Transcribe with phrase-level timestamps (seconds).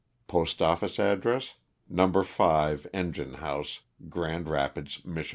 [0.27, 1.53] Postoffice address.
[1.87, 2.11] No.
[2.23, 5.29] 5 En gine House, Grand Rapids, Mich.